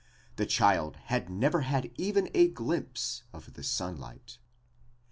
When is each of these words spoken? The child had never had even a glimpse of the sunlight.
The 0.37 0.47
child 0.47 0.95
had 0.97 1.29
never 1.29 1.61
had 1.61 1.91
even 1.95 2.31
a 2.33 2.47
glimpse 2.47 3.21
of 3.33 3.53
the 3.53 3.61
sunlight. 3.63 4.39